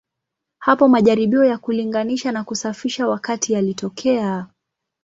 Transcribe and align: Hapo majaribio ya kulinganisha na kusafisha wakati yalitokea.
Hapo 0.59 0.87
majaribio 0.87 1.43
ya 1.45 1.57
kulinganisha 1.57 2.31
na 2.31 2.43
kusafisha 2.43 3.07
wakati 3.07 3.53
yalitokea. 3.53 4.47